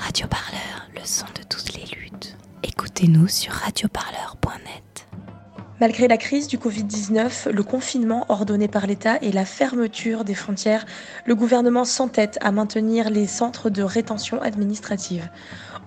Radio 0.00 0.26
Parleur, 0.28 0.88
le 0.94 1.02
son 1.04 1.26
de 1.38 1.42
toutes 1.46 1.74
les 1.74 1.84
luttes. 1.84 2.36
Écoutez-nous 2.62 3.28
sur 3.28 3.52
radioparleur.net. 3.52 5.06
Malgré 5.78 6.08
la 6.08 6.16
crise 6.16 6.48
du 6.48 6.56
Covid-19, 6.56 7.50
le 7.50 7.62
confinement 7.62 8.24
ordonné 8.30 8.66
par 8.66 8.86
l'État 8.86 9.18
et 9.20 9.30
la 9.30 9.44
fermeture 9.44 10.24
des 10.24 10.34
frontières, 10.34 10.86
le 11.26 11.34
gouvernement 11.34 11.84
s'entête 11.84 12.38
à 12.40 12.50
maintenir 12.50 13.10
les 13.10 13.26
centres 13.26 13.68
de 13.68 13.82
rétention 13.82 14.40
administrative. 14.40 15.28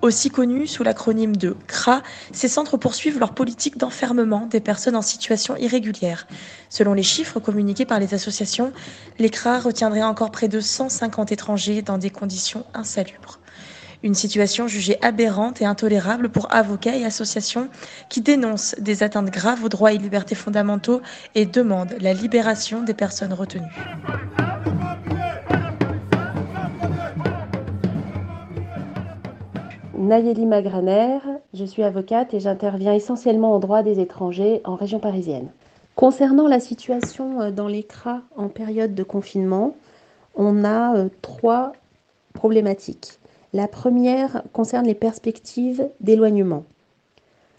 Aussi 0.03 0.29
connus 0.29 0.67
sous 0.67 0.83
l'acronyme 0.83 1.35
de 1.35 1.57
CRA, 1.67 2.03
ces 2.31 2.47
centres 2.47 2.77
poursuivent 2.77 3.19
leur 3.19 3.33
politique 3.33 3.77
d'enfermement 3.77 4.45
des 4.45 4.59
personnes 4.59 4.95
en 4.95 5.01
situation 5.01 5.57
irrégulière. 5.57 6.27
Selon 6.69 6.93
les 6.93 7.03
chiffres 7.03 7.39
communiqués 7.39 7.85
par 7.85 7.99
les 7.99 8.13
associations, 8.13 8.73
les 9.17 9.31
CRA 9.31 9.59
retiendraient 9.59 10.03
encore 10.03 10.31
près 10.31 10.47
de 10.47 10.59
150 10.59 11.31
étrangers 11.31 11.81
dans 11.81 11.97
des 11.97 12.11
conditions 12.11 12.65
insalubres. 12.75 13.39
Une 14.03 14.15
situation 14.15 14.67
jugée 14.67 14.97
aberrante 15.01 15.61
et 15.61 15.65
intolérable 15.65 16.27
pour 16.27 16.53
avocats 16.53 16.97
et 16.97 17.05
associations 17.05 17.69
qui 18.09 18.19
dénoncent 18.19 18.75
des 18.77 19.01
atteintes 19.01 19.31
graves 19.31 19.63
aux 19.63 19.69
droits 19.69 19.93
et 19.93 19.97
libertés 19.97 20.35
fondamentaux 20.35 21.01
et 21.35 21.45
demandent 21.45 21.95
la 22.01 22.13
libération 22.13 22.83
des 22.83 22.93
personnes 22.93 23.31
retenues. 23.31 23.63
Nayeli 29.97 30.45
Magraner, 30.45 31.19
je 31.53 31.63
suis 31.63 31.81
avocate 31.81 32.33
et 32.33 32.41
j'interviens 32.41 32.93
essentiellement 32.93 33.53
en 33.53 33.59
droit 33.59 33.83
des 33.83 34.01
étrangers 34.01 34.59
en 34.65 34.75
région 34.75 34.99
parisienne. 34.99 35.47
Concernant 35.95 36.49
la 36.49 36.59
situation 36.59 37.39
euh, 37.39 37.51
dans 37.51 37.69
les 37.69 37.83
CRA 37.83 38.21
en 38.35 38.49
période 38.49 38.95
de 38.95 39.03
confinement, 39.03 39.77
on 40.35 40.65
a 40.65 40.97
euh, 40.97 41.09
trois 41.21 41.71
problématiques. 42.33 43.19
La 43.55 43.67
première 43.67 44.41
concerne 44.51 44.87
les 44.87 44.95
perspectives 44.95 45.87
d'éloignement. 45.99 46.65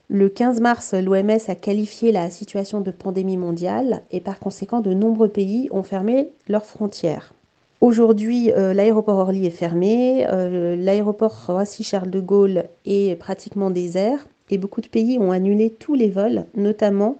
Le 0.08 0.28
15 0.28 0.60
mars, 0.60 0.92
l'OMS 0.92 1.38
a 1.46 1.54
qualifié 1.54 2.10
la 2.10 2.30
situation 2.30 2.80
de 2.80 2.90
pandémie 2.90 3.36
mondiale 3.36 4.02
et 4.10 4.20
par 4.20 4.40
conséquent, 4.40 4.80
de 4.80 4.92
nombreux 4.92 5.28
pays 5.28 5.68
ont 5.70 5.84
fermé 5.84 6.30
leurs 6.48 6.66
frontières. 6.66 7.32
Aujourd'hui, 7.80 8.50
euh, 8.50 8.74
l'aéroport 8.74 9.18
Orly 9.18 9.46
est 9.46 9.50
fermé, 9.50 10.26
euh, 10.28 10.74
l'aéroport 10.74 11.46
Roissy-Charles 11.46 12.10
de 12.10 12.20
Gaulle 12.20 12.64
est 12.86 13.16
pratiquement 13.16 13.70
désert 13.70 14.26
et 14.50 14.58
beaucoup 14.58 14.80
de 14.80 14.88
pays 14.88 15.18
ont 15.20 15.30
annulé 15.30 15.70
tous 15.70 15.94
les 15.94 16.10
vols, 16.10 16.46
notamment 16.56 17.18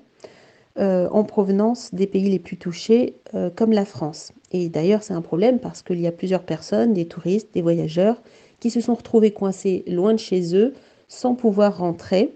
euh, 0.81 1.09
en 1.11 1.23
provenance 1.23 1.95
des 1.95 2.09
pays 2.09 2.29
les 2.29 2.41
plus 2.41 2.57
touchés, 2.57 3.15
comme 3.55 3.73
la 3.73 3.85
France. 3.85 4.33
Et 4.51 4.69
d'ailleurs, 4.69 5.03
c'est 5.03 5.15
un 5.15 5.23
problème 5.23 5.61
parce 5.61 5.83
qu'il 5.83 6.01
y 6.01 6.07
a 6.07 6.13
plusieurs 6.13 6.43
personnes, 6.43 6.93
des 6.93 7.07
touristes, 7.07 7.55
des 7.55 7.63
voyageurs, 7.63 8.21
qui 8.65 8.71
se 8.71 8.81
sont 8.81 8.95
retrouvés 8.95 9.31
coincés 9.31 9.85
loin 9.87 10.15
de 10.15 10.19
chez 10.19 10.57
eux 10.57 10.73
sans 11.07 11.35
pouvoir 11.35 11.77
rentrer, 11.77 12.33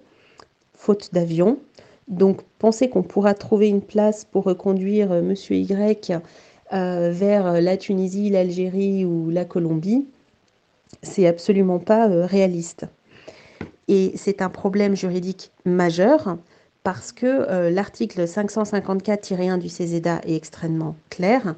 faute 0.74 1.14
d'avion. 1.14 1.56
Donc 2.06 2.42
penser 2.58 2.90
qu'on 2.90 3.02
pourra 3.02 3.32
trouver 3.32 3.68
une 3.68 3.80
place 3.80 4.26
pour 4.26 4.44
reconduire 4.44 5.10
euh, 5.10 5.22
Monsieur 5.22 5.56
Y 5.56 6.12
euh, 6.74 7.10
vers 7.10 7.62
la 7.62 7.78
Tunisie, 7.78 8.28
l'Algérie 8.28 9.06
ou 9.06 9.30
la 9.30 9.46
Colombie, 9.46 10.06
c'est 11.02 11.26
absolument 11.26 11.78
pas 11.78 12.10
euh, 12.10 12.26
réaliste. 12.26 12.84
Et 13.88 14.12
c'est 14.14 14.42
un 14.42 14.50
problème 14.50 14.94
juridique 14.94 15.50
majeur 15.64 16.36
parce 16.82 17.10
que 17.10 17.70
l'article 17.70 18.24
554-1 18.24 19.58
du 19.58 19.70
CESEDA 19.70 20.20
est 20.26 20.36
extrêmement 20.36 20.94
clair. 21.08 21.54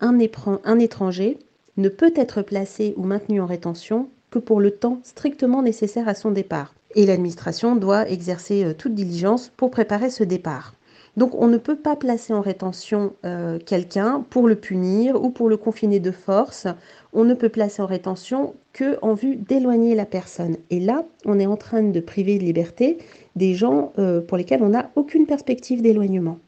Un, 0.00 0.18
un 0.64 0.78
étranger 0.78 1.38
ne 1.76 1.90
peut 1.90 2.14
être 2.16 2.40
placé 2.40 2.94
ou 2.96 3.04
maintenu 3.04 3.42
en 3.42 3.46
rétention 3.46 4.08
pour 4.38 4.60
le 4.60 4.70
temps 4.72 4.98
strictement 5.02 5.62
nécessaire 5.62 6.08
à 6.08 6.14
son 6.14 6.30
départ. 6.30 6.74
Et 6.94 7.06
l'administration 7.06 7.76
doit 7.76 8.08
exercer 8.08 8.64
euh, 8.64 8.72
toute 8.72 8.94
diligence 8.94 9.50
pour 9.56 9.70
préparer 9.70 10.10
ce 10.10 10.24
départ. 10.24 10.74
Donc 11.16 11.34
on 11.34 11.46
ne 11.46 11.58
peut 11.58 11.76
pas 11.76 11.94
placer 11.96 12.32
en 12.32 12.40
rétention 12.40 13.12
euh, 13.24 13.58
quelqu'un 13.64 14.24
pour 14.30 14.48
le 14.48 14.56
punir 14.56 15.22
ou 15.22 15.30
pour 15.30 15.48
le 15.48 15.56
confiner 15.56 16.00
de 16.00 16.10
force. 16.10 16.66
On 17.12 17.24
ne 17.24 17.34
peut 17.34 17.48
placer 17.48 17.82
en 17.82 17.86
rétention 17.86 18.54
que 18.72 18.98
en 19.00 19.14
vue 19.14 19.36
d'éloigner 19.36 19.94
la 19.94 20.06
personne. 20.06 20.56
Et 20.70 20.80
là, 20.80 21.04
on 21.24 21.38
est 21.38 21.46
en 21.46 21.56
train 21.56 21.82
de 21.82 22.00
priver 22.00 22.38
de 22.38 22.44
liberté 22.44 22.98
des 23.36 23.54
gens 23.54 23.92
euh, 23.98 24.20
pour 24.20 24.36
lesquels 24.36 24.62
on 24.62 24.70
n'a 24.70 24.90
aucune 24.96 25.26
perspective 25.26 25.82
d'éloignement. 25.82 26.38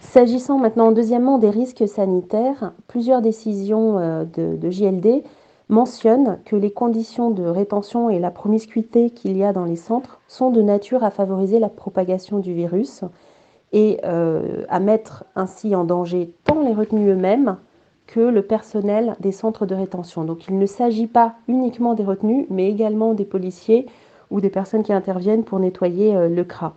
S'agissant 0.00 0.58
maintenant 0.58 0.92
deuxièmement 0.92 1.38
des 1.38 1.50
risques 1.50 1.86
sanitaires, 1.88 2.72
plusieurs 2.86 3.20
décisions 3.20 4.24
de, 4.36 4.70
JLD 4.70 5.24
mentionnent 5.68 6.38
que 6.44 6.56
les 6.56 6.70
conditions 6.70 7.30
de 7.30 7.44
rétention 7.44 8.08
et 8.08 8.18
la 8.18 8.30
promiscuité 8.30 9.10
qu'il 9.10 9.36
y 9.36 9.44
a 9.44 9.52
dans 9.52 9.64
les 9.64 9.76
centres 9.76 10.20
sont 10.28 10.50
de 10.50 10.62
nature 10.62 11.02
à 11.02 11.10
favoriser 11.10 11.58
la 11.58 11.68
propagation 11.68 12.38
du 12.38 12.54
virus 12.54 13.02
et 13.72 13.98
euh, 14.04 14.64
à 14.68 14.78
mettre 14.78 15.24
ainsi 15.34 15.74
en 15.74 15.84
danger 15.84 16.32
tant 16.44 16.62
les 16.62 16.72
retenus 16.72 17.12
eux-mêmes 17.12 17.56
que 18.06 18.20
le 18.20 18.42
personnel 18.42 19.16
des 19.18 19.32
centres 19.32 19.66
de 19.66 19.74
rétention. 19.74 20.24
Donc 20.24 20.46
il 20.46 20.58
ne 20.58 20.66
s'agit 20.66 21.08
pas 21.08 21.34
uniquement 21.48 21.94
des 21.94 22.04
retenus, 22.04 22.46
mais 22.48 22.70
également 22.70 23.14
des 23.14 23.24
policiers 23.24 23.86
ou 24.30 24.40
des 24.40 24.50
personnes 24.50 24.84
qui 24.84 24.92
interviennent 24.92 25.44
pour 25.44 25.58
nettoyer 25.58 26.16
euh, 26.16 26.28
le 26.28 26.44
CRA. 26.44 26.74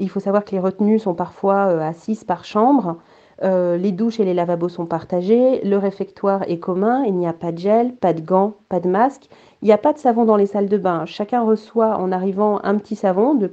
Il 0.00 0.10
faut 0.10 0.20
savoir 0.20 0.44
que 0.44 0.50
les 0.50 0.60
retenus 0.60 1.02
sont 1.02 1.14
parfois 1.14 1.68
euh, 1.68 1.80
à 1.80 1.92
6 1.92 2.24
par 2.24 2.44
chambre, 2.44 2.96
euh, 3.42 3.76
les 3.76 3.92
douches 3.92 4.20
et 4.20 4.24
les 4.24 4.34
lavabos 4.34 4.68
sont 4.68 4.86
partagés, 4.86 5.60
le 5.64 5.76
réfectoire 5.76 6.42
est 6.48 6.58
commun, 6.58 7.02
il 7.04 7.14
n'y 7.14 7.26
a 7.26 7.32
pas 7.32 7.52
de 7.52 7.58
gel, 7.58 7.94
pas 7.94 8.12
de 8.12 8.20
gants, 8.20 8.54
pas 8.68 8.80
de 8.80 8.88
masque, 8.88 9.28
il 9.62 9.66
n'y 9.66 9.72
a 9.72 9.78
pas 9.78 9.92
de 9.92 9.98
savon 9.98 10.24
dans 10.24 10.36
les 10.36 10.46
salles 10.46 10.68
de 10.68 10.78
bain. 10.78 11.04
Chacun 11.06 11.42
reçoit 11.42 11.98
en 11.98 12.12
arrivant 12.12 12.60
un 12.62 12.76
petit 12.76 12.96
savon 12.96 13.34
de, 13.34 13.46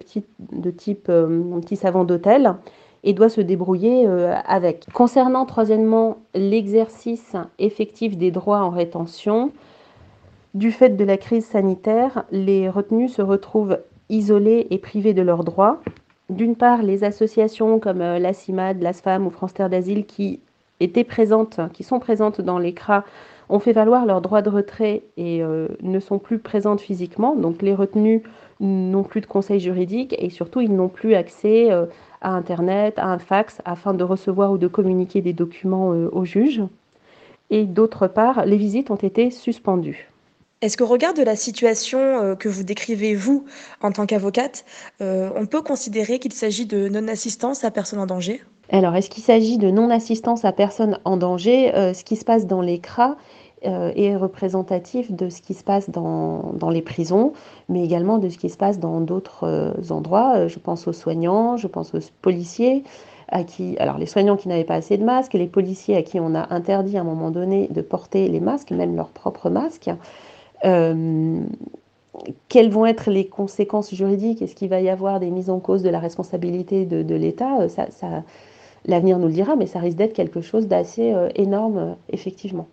type 0.72 1.08
euh, 1.10 1.60
petit 1.62 1.76
savon 1.76 2.04
d'hôtel 2.04 2.56
et 3.04 3.14
doit 3.14 3.30
se 3.30 3.42
débrouiller 3.42 4.06
euh, 4.08 4.36
avec. 4.46 4.86
Concernant 4.94 5.46
troisièmement 5.46 6.18
l'exercice 6.36 7.36
effectif 7.58 8.18
des 8.18 8.30
droits 8.30 8.60
en 8.60 8.70
rétention, 8.70 9.52
du 10.54 10.72
fait 10.72 10.98
de 10.98 11.04
la 11.04 11.18
crise 11.18 11.46
sanitaire, 11.46 12.26
les 12.32 12.70
retenus 12.70 13.14
se 13.14 13.22
retrouvent 13.22 13.80
isolés 14.10 14.68
et 14.70 14.78
privés 14.78 15.14
de 15.14 15.22
leurs 15.22 15.44
droits 15.44 15.80
d'une 16.32 16.56
part, 16.56 16.82
les 16.82 17.04
associations 17.04 17.80
comme 17.80 18.02
euh, 18.02 18.18
la 18.18 18.34
CIMAD, 18.34 18.82
l'ASFAM 18.82 19.28
ou 19.28 19.30
France 19.30 19.54
Terre 19.54 19.70
d'Asile 19.70 20.06
qui 20.06 20.40
étaient 20.80 21.04
présentes, 21.04 21.60
qui 21.74 21.84
sont 21.84 22.00
présentes 22.00 22.40
dans 22.40 22.58
l'écran, 22.58 23.02
ont 23.50 23.60
fait 23.60 23.74
valoir 23.74 24.06
leur 24.06 24.22
droit 24.22 24.42
de 24.42 24.50
retrait 24.50 25.04
et 25.18 25.44
euh, 25.44 25.68
ne 25.82 26.00
sont 26.00 26.20
plus 26.20 26.40
présentes 26.40 26.80
physiquement. 26.80 27.36
Donc 27.36 27.62
les 27.62 27.76
retenus 27.76 28.22
n'ont 28.62 29.04
plus 29.04 29.20
de 29.20 29.26
conseil 29.26 29.60
juridique 29.60 30.16
et 30.18 30.30
surtout 30.30 30.62
ils 30.62 30.74
n'ont 30.74 30.88
plus 30.88 31.16
accès 31.16 31.70
euh, 31.70 31.86
à 32.22 32.32
Internet, 32.32 32.98
à 32.98 33.08
un 33.08 33.20
fax 33.20 33.60
afin 33.66 33.94
de 33.94 34.04
recevoir 34.06 34.54
ou 34.54 34.58
de 34.58 34.68
communiquer 34.68 35.22
des 35.22 35.34
documents 35.34 35.90
au 35.90 36.24
juge. 36.24 36.62
Et 37.50 37.66
d'autre 37.66 38.08
part, 38.08 38.46
les 38.46 38.58
visites 38.58 38.90
ont 38.90 38.96
été 38.96 39.32
suspendues. 39.32 40.11
Est-ce 40.62 40.78
qu'au 40.78 40.86
regard 40.86 41.16
de 41.16 41.24
la 41.24 41.36
situation 41.36 42.00
euh, 42.00 42.36
que 42.36 42.48
vous 42.48 42.62
décrivez, 42.62 43.16
vous, 43.16 43.46
en 43.82 43.92
tant 43.92 44.06
qu'avocate, 44.06 44.64
euh, 45.02 45.32
on 45.36 45.48
peut 45.48 45.64
considérer 45.64 46.20
qu'il 46.20 46.34
s'agit 46.34 46.68
de 46.68 46.88
non-assistance 46.88 47.64
à 47.64 47.72
personne 47.72 47.98
en 47.98 48.06
danger? 48.06 48.44
Alors, 48.70 48.96
est-ce 48.96 49.10
qu'il 49.10 49.24
s'agit 49.24 49.58
de 49.58 49.72
non-assistance 49.72 50.46
à 50.46 50.52
personne 50.52 51.00
en 51.04 51.18
danger? 51.18 51.74
Euh, 51.74 51.96
Ce 51.96 52.04
qui 52.04 52.16
se 52.16 52.24
passe 52.24 52.46
dans 52.46 52.62
les 52.62 52.78
CRA 52.78 53.18
est 53.64 54.16
représentatif 54.16 55.12
de 55.12 55.30
ce 55.30 55.40
qui 55.40 55.54
se 55.54 55.64
passe 55.64 55.92
dans, 55.92 56.52
dans, 56.54 56.72
les 56.72 56.82
prisons, 56.82 57.34
mais 57.70 57.84
également 57.84 58.18
de 58.18 58.28
ce 58.28 58.40
qui 58.40 58.50
se 58.50 58.58
passe 58.58 58.80
dans 58.80 59.02
d'autres 59.02 59.76
endroits. 59.92 60.48
Je 60.48 60.58
pense 60.58 60.88
aux 60.88 60.94
soignants, 60.94 61.58
je 61.58 61.68
pense 61.68 61.94
aux 61.94 62.00
policiers. 62.24 62.84
À 63.28 63.44
qui, 63.44 63.78
alors 63.78 64.00
les 64.00 64.08
soignants 64.08 64.36
qui 64.36 64.48
n'avaient 64.48 64.64
pas 64.64 64.74
assez 64.74 64.98
de 64.98 65.04
masques, 65.04 65.34
les 65.34 65.46
policiers 65.46 65.96
à 65.96 66.02
qui 66.02 66.20
on 66.20 66.34
a 66.34 66.52
interdit 66.52 66.98
à 66.98 67.02
un 67.02 67.04
moment 67.04 67.30
donné 67.30 67.68
de 67.70 67.82
porter 67.82 68.28
les 68.30 68.40
masques, 68.40 68.72
même 68.72 68.96
leurs 68.96 69.12
propres 69.12 69.52
masques. 69.52 69.92
Euh, 70.66 71.42
quelles 72.50 72.70
vont 72.70 72.86
être 72.86 73.10
les 73.10 73.28
conséquences 73.28 73.94
juridiques? 73.94 74.42
Est-ce 74.42 74.56
qu'il 74.56 74.70
va 74.70 74.82
y 74.82 74.90
avoir 74.90 75.20
des 75.20 75.32
mises 75.32 75.50
en 75.50 75.60
cause 75.60 75.84
de 75.84 75.90
la 75.90 76.00
responsabilité 76.00 76.86
de, 76.86 77.16
l'État? 77.16 77.62
Euh, 77.62 77.70
ça, 77.70 77.88
L'avenir 78.86 79.20
nous 79.20 79.28
le 79.28 79.34
dira, 79.34 79.56
mais 79.56 79.68
ça 79.68 79.80
risque 79.80 79.98
d'être 79.98 80.14
quelque 80.14 80.42
chose 80.42 80.68
d'assez 80.68 81.14
euh, 81.14 81.30
énorme, 81.36 81.98
effectivement. 82.10 82.68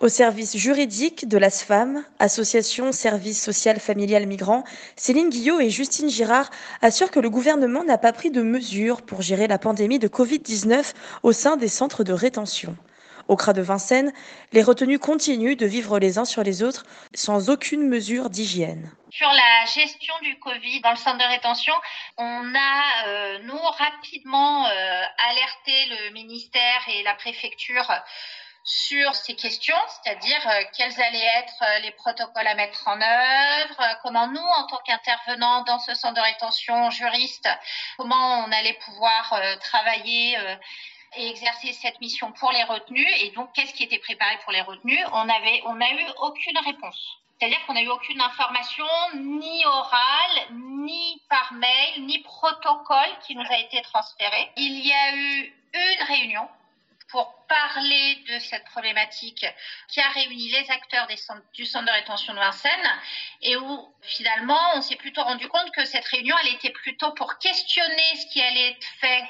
Au 0.00 0.08
service 0.08 0.56
juridique 0.56 1.28
de 1.28 1.36
l'ASFAM, 1.36 2.02
Association 2.20 2.90
Service 2.92 3.42
Social 3.42 3.78
Familial 3.78 4.26
Migrant, 4.26 4.64
Céline 4.96 5.28
Guillot 5.28 5.60
et 5.60 5.68
Justine 5.68 6.08
Girard 6.08 6.48
assurent 6.80 7.10
que 7.10 7.20
le 7.20 7.28
gouvernement 7.28 7.84
n'a 7.84 7.98
pas 7.98 8.12
pris 8.12 8.30
de 8.30 8.40
mesures 8.40 9.02
pour 9.02 9.20
gérer 9.20 9.46
la 9.46 9.58
pandémie 9.58 9.98
de 9.98 10.08
Covid-19 10.08 10.94
au 11.22 11.32
sein 11.32 11.58
des 11.58 11.68
centres 11.68 12.02
de 12.02 12.14
rétention. 12.14 12.76
Au 13.30 13.36
CRA 13.36 13.52
de 13.52 13.62
Vincennes, 13.62 14.12
les 14.50 14.60
retenus 14.60 14.98
continuent 14.98 15.56
de 15.56 15.64
vivre 15.64 16.00
les 16.00 16.18
uns 16.18 16.24
sur 16.24 16.42
les 16.42 16.64
autres 16.64 16.84
sans 17.14 17.48
aucune 17.48 17.86
mesure 17.86 18.28
d'hygiène. 18.28 18.90
Sur 19.12 19.28
la 19.28 19.66
gestion 19.66 20.14
du 20.22 20.36
Covid 20.40 20.80
dans 20.80 20.90
le 20.90 20.96
centre 20.96 21.18
de 21.18 21.30
rétention, 21.30 21.74
on 22.18 22.54
a, 22.56 23.06
euh, 23.06 23.38
nous, 23.44 23.56
rapidement 23.56 24.66
euh, 24.66 25.02
alerté 25.30 25.86
le 25.90 26.12
ministère 26.12 26.80
et 26.88 27.04
la 27.04 27.14
préfecture 27.14 27.88
sur 28.64 29.14
ces 29.14 29.36
questions, 29.36 29.78
c'est-à-dire 30.02 30.48
euh, 30.48 30.62
quels 30.76 31.00
allaient 31.00 31.30
être 31.38 31.82
les 31.82 31.92
protocoles 31.92 32.48
à 32.48 32.56
mettre 32.56 32.88
en 32.88 33.00
œuvre, 33.00 33.98
comment 34.02 34.26
nous, 34.26 34.40
en 34.40 34.66
tant 34.66 34.80
qu'intervenants 34.84 35.62
dans 35.62 35.78
ce 35.78 35.94
centre 35.94 36.14
de 36.14 36.20
rétention 36.20 36.90
juriste, 36.90 37.48
comment 37.96 38.44
on 38.44 38.50
allait 38.50 38.76
pouvoir 38.84 39.40
travailler 39.60 40.36
et 41.16 41.28
exercer 41.28 41.72
cette 41.72 42.00
mission 42.00 42.32
pour 42.32 42.52
les 42.52 42.62
retenus 42.64 43.06
et 43.20 43.30
donc 43.30 43.52
qu'est-ce 43.52 43.74
qui 43.74 43.84
était 43.84 43.98
préparé 43.98 44.38
pour 44.44 44.52
les 44.52 44.60
retenus 44.60 45.00
On 45.12 45.28
avait, 45.28 45.62
on 45.66 45.74
n'a 45.74 45.90
eu 45.92 46.06
aucune 46.22 46.58
réponse. 46.58 47.20
C'est-à-dire 47.38 47.58
qu'on 47.66 47.72
n'a 47.72 47.82
eu 47.82 47.88
aucune 47.88 48.20
information, 48.20 48.84
ni 49.16 49.64
orale, 49.64 50.52
ni 50.52 51.22
par 51.28 51.52
mail, 51.54 52.04
ni 52.04 52.18
protocole 52.18 53.16
qui 53.26 53.34
nous 53.34 53.46
a 53.48 53.58
été 53.58 53.80
transféré. 53.82 54.50
Il 54.56 54.86
y 54.86 54.92
a 54.92 55.16
eu 55.16 55.54
une 55.72 56.04
réunion 56.06 56.48
pour 57.10 57.46
parler 57.48 58.16
de 58.28 58.38
cette 58.38 58.64
problématique 58.66 59.44
qui 59.88 60.00
a 60.00 60.08
réuni 60.10 60.50
les 60.50 60.70
acteurs 60.70 61.08
du 61.54 61.66
centre 61.66 61.86
de 61.86 61.90
rétention 61.90 62.32
de 62.32 62.38
Vincennes 62.38 63.00
et 63.42 63.56
où 63.56 63.94
finalement 64.02 64.60
on 64.74 64.82
s'est 64.82 64.96
plutôt 64.96 65.22
rendu 65.22 65.48
compte 65.48 65.70
que 65.72 65.84
cette 65.84 66.04
réunion 66.06 66.36
elle 66.42 66.54
était 66.54 66.70
plutôt 66.70 67.12
pour 67.12 67.38
questionner 67.38 68.16
ce 68.16 68.26
qui 68.32 68.40
allait 68.40 68.70
être 68.70 68.86
fait 69.00 69.24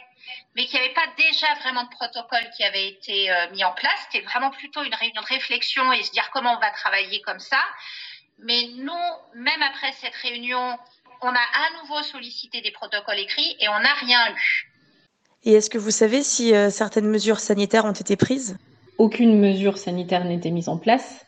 mais 0.54 0.66
qu'il 0.66 0.78
n'y 0.78 0.86
avait 0.86 0.94
pas 0.94 1.06
déjà 1.16 1.54
vraiment 1.54 1.84
de 1.84 1.88
protocole 1.90 2.48
qui 2.56 2.64
avait 2.64 2.88
été 2.88 3.30
euh, 3.30 3.50
mis 3.50 3.64
en 3.64 3.72
place. 3.72 4.06
C'était 4.10 4.24
vraiment 4.24 4.50
plutôt 4.50 4.82
une 4.82 4.94
réunion 4.94 5.22
de 5.22 5.26
réflexion 5.26 5.92
et 5.92 6.02
se 6.02 6.12
dire 6.12 6.28
comment 6.30 6.56
on 6.56 6.60
va 6.60 6.70
travailler 6.70 7.20
comme 7.22 7.40
ça. 7.40 7.62
Mais 8.38 8.68
nous, 8.76 8.92
même 9.34 9.62
après 9.62 9.92
cette 9.92 10.14
réunion, 10.16 10.78
on 11.22 11.28
a 11.28 11.38
à 11.38 11.80
nouveau 11.80 12.02
sollicité 12.02 12.60
des 12.60 12.70
protocoles 12.70 13.18
écrits 13.18 13.56
et 13.60 13.68
on 13.68 13.78
n'a 13.78 13.94
rien 13.94 14.34
eu. 14.34 14.69
Et 15.44 15.52
est-ce 15.52 15.70
que 15.70 15.78
vous 15.78 15.90
savez 15.90 16.22
si 16.22 16.54
euh, 16.54 16.70
certaines 16.70 17.08
mesures 17.08 17.40
sanitaires 17.40 17.86
ont 17.86 17.92
été 17.92 18.16
prises? 18.16 18.56
Aucune 18.98 19.40
mesure 19.40 19.78
sanitaire 19.78 20.24
n'était 20.24 20.50
mise 20.50 20.68
en 20.68 20.76
place. 20.76 21.24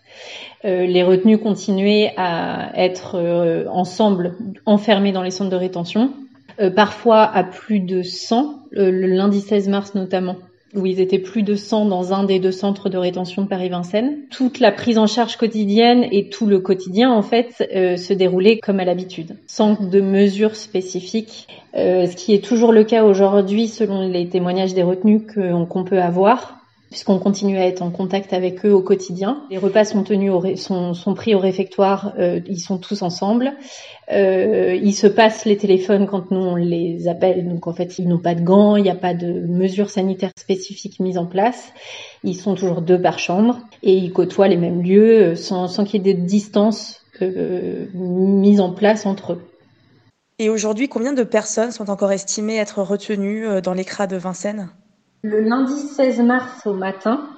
Euh, 0.67 0.85
les 0.85 1.03
retenus 1.03 1.39
continuaient 1.43 2.13
à 2.19 2.71
être 2.75 3.15
euh, 3.15 3.67
ensemble 3.71 4.37
enfermés 4.67 5.13
dans 5.13 5.23
les 5.23 5.31
centres 5.31 5.51
de 5.51 5.57
rétention, 5.57 6.13
parfois 6.77 7.23
à 7.23 7.45
plus 7.45 7.81
de 7.81 8.03
100, 8.03 8.67
le 8.73 9.07
lundi 9.07 9.41
16 9.41 9.69
mars 9.69 9.95
notamment 9.95 10.37
où 10.75 10.87
ils 10.87 11.01
étaient 11.01 11.19
plus 11.19 11.43
de 11.43 11.55
100 11.55 11.87
dans 11.87 12.13
un 12.13 12.25
des 12.25 12.39
deux 12.39 12.53
centres 12.53 12.89
de 12.89 12.99
rétention 12.99 13.43
de 13.43 13.49
Paris-Vincennes. 13.49 14.19
Toute 14.31 14.61
la 14.61 14.73
prise 14.73 14.99
en 14.99 15.07
charge 15.07 15.37
quotidienne 15.37 16.07
et 16.11 16.29
tout 16.29 16.47
le 16.47 16.61
quotidien, 16.61 17.11
en 17.13 17.23
fait, 17.23 17.69
euh, 17.75 17.97
se 17.97 18.13
déroulait 18.13 18.59
comme 18.59 18.81
à 18.81 18.85
l'habitude, 18.85 19.37
sans 19.47 19.75
de 19.81 20.01
mesures 20.01 20.57
spécifiques, 20.57 21.49
euh, 21.75 22.07
ce 22.07 22.17
qui 22.17 22.35
est 22.35 22.45
toujours 22.45 22.73
le 22.73 22.85
cas 22.85 23.05
aujourd'hui 23.05 23.69
selon 23.69 24.09
les 24.09 24.29
témoignages 24.29 24.75
des 24.75 24.83
retenus 24.83 25.23
qu'on 25.69 25.85
peut 25.85 26.01
avoir 26.01 26.62
puisqu'on 26.93 27.19
continue 27.19 27.57
à 27.57 27.67
être 27.67 27.81
en 27.81 27.91
contact 27.91 28.35
avec 28.35 28.67
eux 28.67 28.73
au 28.73 28.83
quotidien. 28.83 29.43
Les 29.51 29.57
repas 29.57 29.87
sont 29.87 30.03
tenus, 30.03 30.31
sont, 30.61 31.15
pris 31.15 31.35
au 31.35 31.39
réfectoire, 31.39 32.13
euh, 32.19 32.41
ils 32.47 32.61
sont 32.61 32.77
tous 32.77 33.01
ensemble. 33.01 33.55
Euh, 34.11 34.75
ils 34.75 34.93
se 34.93 35.07
passent 35.07 35.47
les 35.47 35.57
téléphones 35.57 36.07
quand 36.07 36.31
nous 36.31 36.41
on 36.41 36.55
les 36.55 37.09
appelle, 37.09 37.49
donc 37.49 37.67
en 37.67 37.73
fait 37.73 37.99
ils 37.99 38.07
n'ont 38.07 38.19
pas 38.19 38.35
de 38.35 38.43
gants, 38.43 38.77
il 38.77 38.83
n'y 38.83 38.91
a 38.91 38.95
pas 38.95 39.15
de 39.15 39.47
mesures 39.47 39.89
sanitaires 39.89 40.33
spécifiques 40.37 41.01
mises 41.01 41.17
en 41.17 41.25
place. 41.25 41.73
Ils 42.25 42.37
sont 42.37 42.55
toujours 42.55 42.83
deux 42.83 43.01
par 43.01 43.19
chambre 43.19 43.61
et 43.83 43.95
ils 43.95 44.13
côtoient 44.13 44.49
les 44.49 44.59
mêmes 44.59 44.83
lieux 44.83 45.33
euh, 45.33 45.35
sans, 45.35 45.67
qu'il 45.85 46.07
y 46.07 46.11
ait 46.11 46.15
de 46.15 46.21
distance 46.21 47.01
euh, 47.23 47.87
mise 47.95 48.61
en 48.61 48.73
place 48.73 49.07
entre 49.07 49.33
eux. 49.33 49.43
Et 50.39 50.51
aujourd'hui, 50.51 50.89
combien 50.89 51.15
de 51.15 51.23
personnes 51.23 51.73
sont 51.73 51.89
encore 51.89 52.13
estimées 52.13 52.57
être 52.57 52.83
retenues 52.83 53.63
dans 53.63 53.73
l'écras 53.73 54.07
de 54.07 54.17
Vincennes? 54.17 54.69
Le 55.23 55.41
lundi 55.41 55.73
16 55.73 56.21
mars 56.21 56.67
au 56.67 56.75
matin, 56.75 57.29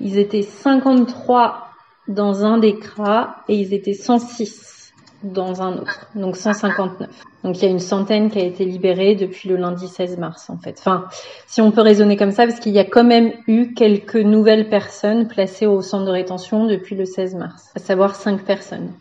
ils 0.00 0.18
étaient 0.18 0.42
53 0.42 1.68
dans 2.08 2.44
un 2.44 2.58
des 2.58 2.78
cras 2.78 3.36
et 3.48 3.54
ils 3.54 3.72
étaient 3.72 3.94
106 3.94 4.92
dans 5.22 5.62
un 5.62 5.78
autre, 5.78 6.08
donc 6.16 6.36
159. 6.36 7.08
Donc 7.44 7.58
il 7.58 7.62
y 7.64 7.68
a 7.68 7.70
une 7.70 7.78
centaine 7.78 8.28
qui 8.28 8.40
a 8.40 8.42
été 8.42 8.64
libérée 8.64 9.14
depuis 9.14 9.48
le 9.48 9.54
lundi 9.54 9.86
16 9.86 10.18
mars 10.18 10.50
en 10.50 10.58
fait. 10.58 10.76
Enfin, 10.80 11.06
si 11.46 11.60
on 11.60 11.70
peut 11.70 11.80
raisonner 11.80 12.16
comme 12.16 12.32
ça, 12.32 12.44
parce 12.44 12.58
qu'il 12.58 12.72
y 12.72 12.80
a 12.80 12.84
quand 12.84 13.04
même 13.04 13.32
eu 13.46 13.72
quelques 13.72 14.16
nouvelles 14.16 14.68
personnes 14.68 15.28
placées 15.28 15.66
au 15.66 15.80
centre 15.80 16.06
de 16.06 16.10
rétention 16.10 16.66
depuis 16.66 16.96
le 16.96 17.04
16 17.04 17.36
mars, 17.36 17.70
à 17.76 17.78
savoir 17.78 18.16
5 18.16 18.42
personnes. 18.42 18.92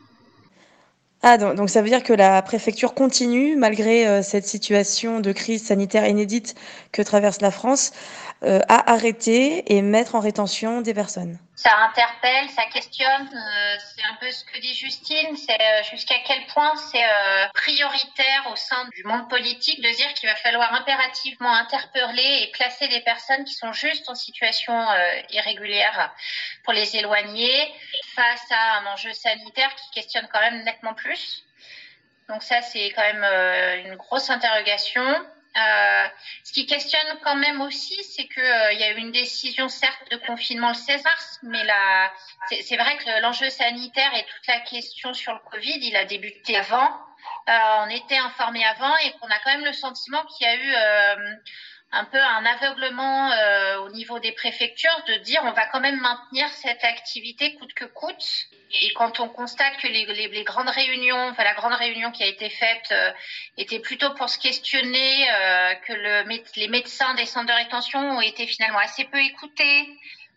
Ah, 1.23 1.37
donc, 1.37 1.69
ça 1.69 1.81
veut 1.83 1.89
dire 1.89 2.01
que 2.03 2.13
la 2.13 2.41
préfecture 2.41 2.93
continue, 2.95 3.55
malgré 3.55 4.07
euh, 4.07 4.23
cette 4.23 4.47
situation 4.47 5.19
de 5.19 5.31
crise 5.31 5.63
sanitaire 5.63 6.07
inédite 6.07 6.55
que 6.91 7.03
traverse 7.03 7.41
la 7.41 7.51
France, 7.51 7.91
euh, 8.43 8.59
à 8.67 8.91
arrêter 8.91 9.71
et 9.75 9.81
mettre 9.83 10.15
en 10.15 10.19
rétention 10.19 10.81
des 10.81 10.95
personnes. 10.95 11.37
Ça 11.61 11.77
interpelle, 11.77 12.49
ça 12.49 12.65
questionne. 12.65 13.29
Euh, 13.31 13.77
c'est 13.93 14.03
un 14.03 14.15
peu 14.15 14.31
ce 14.31 14.43
que 14.45 14.57
dit 14.57 14.73
Justine. 14.73 15.37
C'est 15.37 15.61
euh, 15.61 15.83
jusqu'à 15.91 16.15
quel 16.25 16.43
point 16.47 16.75
c'est 16.75 17.03
euh, 17.03 17.47
prioritaire 17.53 18.47
au 18.51 18.55
sein 18.55 18.89
du 18.95 19.03
monde 19.03 19.29
politique 19.29 19.79
de 19.79 19.89
dire 19.95 20.11
qu'il 20.15 20.27
va 20.27 20.35
falloir 20.37 20.73
impérativement 20.73 21.53
interpeller 21.53 22.39
et 22.41 22.51
placer 22.51 22.87
des 22.87 23.01
personnes 23.01 23.43
qui 23.43 23.53
sont 23.53 23.73
juste 23.73 24.09
en 24.09 24.15
situation 24.15 24.73
irrégulière 25.29 26.11
pour 26.63 26.73
les 26.73 26.95
éloigner 26.97 27.71
face 28.15 28.51
à 28.51 28.79
un 28.79 28.85
enjeu 28.87 29.13
sanitaire 29.13 29.69
qui 29.75 30.01
questionne 30.01 30.27
quand 30.33 30.41
même 30.41 30.63
nettement 30.63 30.95
plus. 30.95 31.43
Donc 32.27 32.41
ça, 32.41 32.63
c'est 32.63 32.89
quand 32.91 33.03
même 33.03 33.85
une 33.85 33.95
grosse 33.97 34.31
interrogation. 34.31 35.03
Euh, 35.57 36.07
ce 36.43 36.53
qui 36.53 36.65
questionne 36.65 37.19
quand 37.23 37.35
même 37.35 37.59
aussi, 37.61 38.01
c'est 38.03 38.25
qu'il 38.27 38.41
euh, 38.41 38.73
y 38.73 38.83
a 38.83 38.91
eu 38.91 38.97
une 38.97 39.11
décision 39.11 39.67
certes 39.67 40.09
de 40.09 40.15
confinement 40.17 40.69
le 40.69 40.75
16 40.75 41.03
mars, 41.03 41.39
mais 41.43 41.63
là, 41.65 42.11
c'est 42.61 42.77
vrai 42.77 42.97
que 42.97 43.21
l'enjeu 43.21 43.49
sanitaire 43.49 44.13
et 44.15 44.23
toute 44.23 44.47
la 44.47 44.61
question 44.61 45.13
sur 45.13 45.33
le 45.33 45.39
Covid, 45.39 45.79
il 45.81 45.95
a 45.97 46.05
débuté 46.05 46.55
avant. 46.55 46.89
Euh, 47.49 47.53
on 47.79 47.89
était 47.89 48.17
informé 48.17 48.63
avant 48.65 48.95
et 48.97 49.11
qu'on 49.13 49.27
a 49.27 49.39
quand 49.43 49.51
même 49.51 49.65
le 49.65 49.73
sentiment 49.73 50.23
qu'il 50.25 50.47
y 50.47 50.49
a 50.49 50.55
eu 50.55 50.73
euh, 50.73 51.35
un 51.91 52.05
peu 52.05 52.19
un 52.19 52.45
aveuglement 52.45 53.31
euh, 53.31 53.79
au 53.79 53.89
niveau 53.89 54.19
des 54.19 54.31
préfectures 54.31 55.03
de 55.07 55.15
dire 55.15 55.41
on 55.43 55.51
va 55.51 55.65
quand 55.67 55.81
même 55.81 55.99
maintenir 55.99 56.47
cette 56.49 56.83
activité 56.83 57.55
coûte 57.55 57.73
que 57.73 57.85
coûte. 57.85 58.47
Et 58.81 58.93
quand 58.93 59.19
on 59.19 59.27
constate 59.27 59.75
que 59.77 59.87
les, 59.87 60.05
les, 60.05 60.29
les 60.29 60.43
grandes 60.45 60.69
réunions, 60.69 61.27
enfin 61.29 61.43
la 61.43 61.53
grande 61.53 61.73
réunion 61.73 62.11
qui 62.11 62.23
a 62.23 62.27
été 62.27 62.49
faite 62.49 62.87
euh, 62.91 63.11
était 63.57 63.79
plutôt 63.79 64.13
pour 64.13 64.29
se 64.29 64.39
questionner, 64.39 65.29
euh, 65.29 65.73
que 65.85 65.93
le, 65.93 66.39
les 66.55 66.67
médecins 66.69 67.13
des 67.15 67.25
centres 67.25 67.47
de 67.47 67.53
rétention 67.53 67.99
ont 67.99 68.21
été 68.21 68.47
finalement 68.47 68.79
assez 68.79 69.03
peu 69.05 69.19
écoutés. 69.19 69.89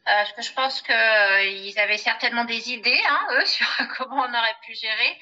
parce 0.05 0.33
que 0.33 0.43
je 0.43 0.53
pense 0.53 0.83
qu'ils 0.83 1.79
avaient 1.79 1.99
certainement 1.99 2.45
des 2.45 2.73
idées, 2.73 3.01
hein, 3.09 3.27
eux, 3.39 3.47
sur 3.47 3.69
comment 3.97 4.23
on 4.23 4.35
aurait 4.35 4.57
pu 4.67 4.75
gérer. 4.75 5.19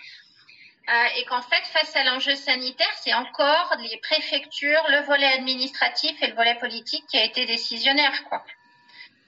Euh, 0.88 1.05
et 1.17 1.25
qu'en 1.26 1.43
fait, 1.43 1.62
face 1.73 1.95
à 1.95 2.02
l'enjeu 2.04 2.35
sanitaire, 2.35 2.92
c'est 3.00 3.14
encore 3.14 3.76
les 3.78 3.97
préfectures, 3.99 4.85
le 4.88 5.04
volet 5.06 5.33
administratif 5.35 6.21
et 6.23 6.26
le 6.26 6.35
volet 6.35 6.56
politique 6.56 7.06
qui 7.06 7.18
a 7.18 7.25
été 7.25 7.47
décisionnaire. 7.47 8.25
Quoi. 8.25 8.45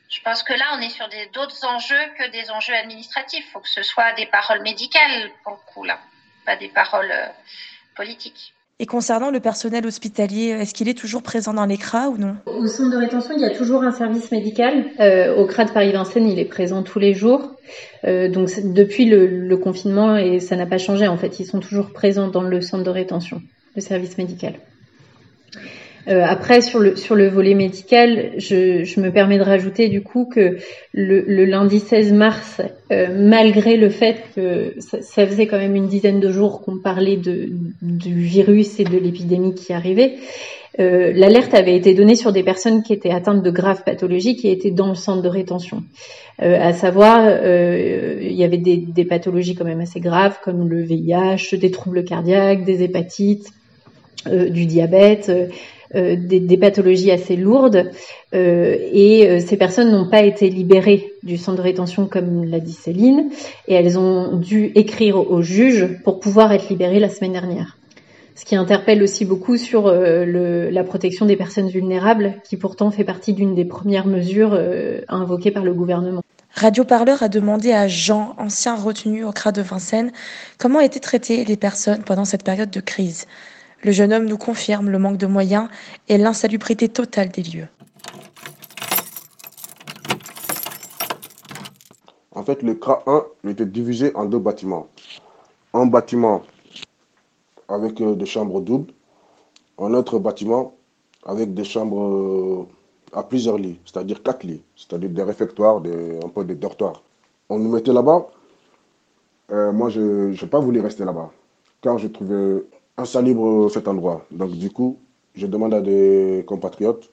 Je 0.09 0.21
pense 0.21 0.43
que 0.43 0.53
là, 0.53 0.65
on 0.75 0.81
est 0.81 0.91
sur 0.91 1.09
d'autres 1.33 1.65
enjeux 1.65 2.07
que 2.19 2.29
des 2.31 2.51
enjeux 2.51 2.75
administratifs. 2.75 3.45
Il 3.47 3.51
faut 3.53 3.61
que 3.61 3.69
ce 3.69 3.83
soit 3.83 4.13
des 4.15 4.27
paroles 4.27 4.63
médicales 4.63 5.31
pour 5.45 5.53
le 5.53 5.73
coup, 5.73 5.85
là, 5.85 6.01
pas 6.45 6.57
des 6.57 6.69
paroles 6.69 7.13
euh, 7.13 7.29
politiques. 7.95 8.53
Et 8.81 8.87
concernant 8.87 9.31
le 9.31 9.39
personnel 9.39 9.87
hospitalier, 9.87 10.49
est-ce 10.49 10.75
qu'il 10.75 10.89
est 10.89 10.99
toujours 10.99 11.23
présent 11.23 11.55
dans 11.55 11.65
les 11.65 11.77
CRA 11.77 12.09
ou 12.09 12.19
non? 12.19 12.35
Au 12.47 12.67
centre 12.67 12.91
de 12.91 12.97
rétention, 12.97 13.35
il 13.37 13.41
y 13.41 13.45
a 13.45 13.51
toujours 13.51 13.85
un 13.85 13.93
service 13.93 14.33
médical. 14.33 14.87
Euh, 14.99 15.37
au 15.37 15.47
CRA 15.47 15.65
de 15.65 15.71
Paris-Vincennes, 15.71 16.27
il 16.29 16.41
est 16.41 16.45
présent 16.45 16.83
tous 16.83 16.99
les 16.99 17.15
jours. 17.15 17.55
Euh, 18.05 18.29
donc 18.29 18.51
depuis 18.65 19.05
le, 19.05 19.27
le, 19.27 19.57
confinement, 19.57 20.17
et 20.17 20.41
ça 20.41 20.57
n'a 20.57 20.67
pas 20.67 20.79
changé 20.79 21.07
en 21.07 21.17
fait, 21.17 21.39
ils 21.39 21.47
sont 21.47 21.61
toujours 21.61 21.93
présents 21.93 22.27
dans 22.27 22.43
le 22.43 22.61
centre 22.61 22.83
de 22.83 22.91
rétention, 22.91 23.41
le 23.77 23.81
service 23.81 24.19
médical. 24.19 24.55
Euh, 26.09 26.23
après, 26.27 26.61
sur 26.61 26.81
le, 26.81 26.97
sur 26.97 27.15
le 27.15 27.29
volet 27.29 27.55
médical, 27.55 28.33
je, 28.37 28.85
je, 28.85 29.01
me 29.01 29.11
permets 29.11 29.39
de 29.39 29.43
rajouter 29.43 29.89
du 29.89 30.03
coup 30.03 30.27
que 30.27 30.59
le, 30.93 31.23
le 31.23 31.45
lundi 31.45 31.81
16 31.81 32.13
mars, 32.13 32.61
euh, 32.93 33.07
malgré 33.17 33.77
le 33.77 33.89
fait 33.89 34.23
que 34.35 34.75
ça, 34.79 35.01
ça, 35.01 35.27
faisait 35.27 35.47
quand 35.47 35.59
même 35.59 35.77
une 35.77 35.87
dizaine 35.87 36.21
de 36.21 36.31
jours 36.31 36.61
qu'on 36.61 36.79
parlait 36.79 37.17
de, 37.17 37.49
du 37.81 38.15
virus 38.15 38.79
et 38.81 38.85
de 38.85 38.99
l'épidémie 38.99 39.55
qui 39.55 39.73
arrivait, 39.73 40.17
euh, 40.81 41.13
l'alerte 41.15 41.55
avait 41.55 41.77
été 41.77 41.95
donnée 41.95 42.17
sur 42.17 42.33
des 42.33 42.43
personnes 42.43 42.83
qui 42.83 42.93
étaient 42.93 43.11
atteintes 43.11 43.43
de 43.43 43.51
graves 43.51 43.85
pathologies 43.85 44.37
qui 44.37 44.49
étaient 44.49 44.73
dans 44.73 44.89
le 44.89 44.97
centre 44.97 45.23
de 45.23 45.29
rétention. 45.29 45.85
Euh, 46.43 46.59
à 46.61 46.73
savoir, 46.73 47.25
euh, 47.27 48.19
il 48.21 48.33
y 48.33 48.43
avait 48.43 48.59
des, 48.59 48.77
des 48.77 49.05
pathologies 49.05 49.55
quand 49.55 49.65
même 49.65 49.81
assez 49.81 50.01
graves 50.01 50.39
comme 50.43 50.69
le 50.69 50.83
VIH, 50.83 51.57
des 51.57 51.71
troubles 51.71 52.05
cardiaques, 52.05 52.65
des 52.65 52.83
hépatites, 52.83 53.53
euh, 54.27 54.49
du 54.49 54.65
diabète, 54.65 55.29
euh, 55.29 55.49
des, 55.93 56.41
des, 56.41 56.57
pathologies 56.57 57.11
assez 57.11 57.37
lourdes 57.37 57.91
euh, 58.35 58.77
et 58.93 59.29
euh, 59.29 59.41
ces 59.41 59.57
personnes 59.57 59.91
n'ont 59.91 60.09
pas 60.09 60.23
été 60.23 60.49
libérées 60.49 61.13
du 61.23 61.37
centre 61.37 61.59
de 61.59 61.63
rétention 61.63 62.07
comme 62.07 62.45
l'a 62.45 62.61
dit 62.61 62.73
Céline 62.73 63.31
et 63.69 63.75
elles 63.75 63.99
ont 63.99 64.37
dû 64.37 64.73
écrire 64.75 65.19
au 65.19 65.43
juge 65.43 65.89
pour 66.03 66.21
pouvoir 66.21 66.53
être 66.53 66.69
libérées 66.69 67.01
la 67.01 67.09
semaine 67.09 67.33
dernière. 67.33 67.79
Ce 68.35 68.45
qui 68.45 68.57
interpelle 68.57 69.03
aussi 69.03 69.25
beaucoup 69.25 69.57
sur 69.57 69.89
le, 69.93 70.69
la 70.69 70.83
protection 70.83 71.25
des 71.25 71.37
personnes 71.37 71.69
vulnérables, 71.69 72.35
qui 72.43 72.57
pourtant 72.57 72.91
fait 72.91 73.05
partie 73.05 73.33
d'une 73.33 73.55
des 73.55 73.65
premières 73.65 74.09
mesures 74.09 74.59
invoquées 75.09 75.53
par 75.53 75.63
le 75.63 75.73
gouvernement. 75.73 76.21
Radio 76.57 76.85
Parleur 76.85 77.25
a 77.25 77.29
demandé 77.29 77.73
à 77.73 77.89
Jean, 77.89 78.37
ancien 78.39 78.77
retenu 78.77 79.25
au 79.25 79.33
CRA 79.33 79.51
de 79.51 79.61
Vincennes, 79.61 80.13
comment 80.57 80.79
étaient 80.79 81.01
traitées 81.01 81.45
les 81.45 81.57
personnes 81.57 82.03
pendant 82.05 82.25
cette 82.25 82.45
période 82.45 82.71
de 82.71 82.81
crise. 82.81 83.27
Le 83.85 83.93
jeune 83.93 84.15
homme 84.15 84.25
nous 84.25 84.39
confirme 84.39 84.89
le 84.89 84.99
manque 84.99 85.19
de 85.19 85.27
moyens 85.27 85.69
et 86.09 86.17
l'insalubrité 86.17 86.89
totale 86.89 87.29
des 87.29 87.43
lieux. 87.43 87.69
En 92.33 92.43
fait, 92.43 92.63
le 92.63 92.75
CRA 92.75 93.03
1 93.07 93.51
était 93.51 93.67
divisé 93.67 94.15
en 94.17 94.25
deux 94.25 94.39
bâtiments. 94.39 94.89
Un 95.75 95.85
bâtiment 95.85 96.43
avec 97.69 98.01
euh, 98.01 98.15
des 98.15 98.27
chambres 98.27 98.63
doubles, 98.63 98.93
un 99.79 99.93
autre 99.93 100.19
bâtiment 100.19 100.75
avec 101.27 101.53
des 101.53 101.65
chambres 101.65 102.05
euh, 102.05 102.67
à 103.13 103.23
plusieurs 103.23 103.59
lits, 103.59 103.79
c'est-à-dire 103.85 104.23
quatre 104.23 104.45
lits, 104.45 104.63
c'est-à-dire 104.77 105.11
des 105.11 105.23
réfectoires, 105.23 105.77
un 105.77 106.29
peu 106.29 106.45
des 106.45 106.55
dortoirs. 106.55 107.03
On 107.51 107.59
nous 107.59 107.71
mettait 107.71 107.93
là-bas. 107.93 108.29
Euh, 109.51 109.73
moi, 109.73 109.91
je 109.91 110.31
n'ai 110.31 110.49
pas 110.49 110.59
voulu 110.59 110.81
rester 110.81 111.05
là-bas, 111.05 111.31
car 111.83 111.99
je 111.99 112.09
trouvais 112.09 112.65
insalubre 112.97 113.71
cet 113.71 113.89
endroit. 113.89 114.25
Donc, 114.31 114.51
du 114.53 114.71
coup, 114.71 114.99
je 115.35 115.47
demande 115.47 115.75
à 115.75 115.81
des 115.81 116.45
compatriotes 116.47 117.11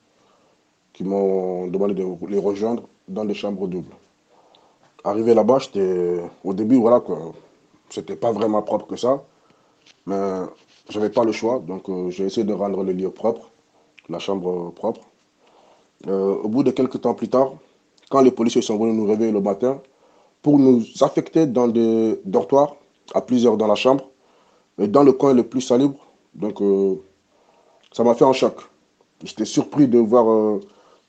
qui 0.93 1.03
m'ont 1.03 1.67
demandé 1.67 1.93
de 1.93 2.05
les 2.27 2.39
rejoindre 2.39 2.83
dans 3.07 3.25
des 3.25 3.33
chambres 3.33 3.67
doubles. 3.67 3.95
Arrivé 5.03 5.33
là-bas. 5.33 5.59
Au 6.43 6.53
début, 6.53 6.75
voilà 6.77 6.99
quoi. 6.99 7.33
C'était 7.89 8.15
pas 8.15 8.31
vraiment 8.31 8.61
propre 8.61 8.87
que 8.87 8.95
ça. 8.95 9.23
Mais 10.05 10.41
j'avais 10.89 11.09
pas 11.09 11.23
le 11.23 11.31
choix. 11.31 11.59
Donc, 11.59 11.89
euh, 11.89 12.09
j'ai 12.09 12.25
essayé 12.25 12.45
de 12.45 12.53
rendre 12.53 12.83
le 12.83 12.93
lieu 12.93 13.09
propre, 13.09 13.49
la 14.09 14.19
chambre 14.19 14.71
propre. 14.71 15.01
Euh, 16.07 16.35
au 16.43 16.47
bout 16.47 16.63
de 16.63 16.71
quelques 16.71 17.01
temps 17.01 17.13
plus 17.13 17.29
tard, 17.29 17.53
quand 18.09 18.21
les 18.21 18.31
policiers 18.31 18.61
sont 18.61 18.77
venus 18.77 18.95
nous 18.95 19.05
réveiller 19.05 19.31
le 19.31 19.41
matin 19.41 19.81
pour 20.41 20.57
nous 20.59 20.83
affecter 21.01 21.45
dans 21.45 21.67
des 21.67 22.19
dortoirs, 22.25 22.75
à 23.13 23.21
plusieurs 23.21 23.57
dans 23.57 23.67
la 23.67 23.75
chambre, 23.75 24.10
dans 24.87 25.03
le 25.03 25.13
coin 25.13 25.33
le 25.33 25.43
plus 25.43 25.61
salubre. 25.61 25.97
Donc, 26.33 26.61
euh, 26.61 26.95
ça 27.91 28.03
m'a 28.03 28.15
fait 28.15 28.25
un 28.25 28.33
choc. 28.33 28.55
J'étais 29.23 29.45
surpris 29.45 29.87
de 29.87 29.99
voir 29.99 30.29
euh, 30.29 30.59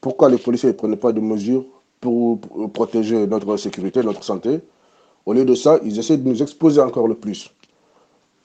pourquoi 0.00 0.28
les 0.28 0.38
policiers 0.38 0.70
ne 0.70 0.74
prenaient 0.74 0.96
pas 0.96 1.12
de 1.12 1.20
mesures 1.20 1.64
pour, 2.00 2.40
protéger 2.72 3.26
notre 3.26 3.56
sécurité, 3.56 4.02
notre 4.02 4.24
santé. 4.24 4.60
Au 5.24 5.32
lieu 5.32 5.44
de 5.44 5.54
ça, 5.54 5.78
ils 5.84 5.98
essaient 5.98 6.16
de 6.16 6.28
nous 6.28 6.42
exposer 6.42 6.80
encore 6.80 7.06
le 7.06 7.14
plus. 7.14 7.50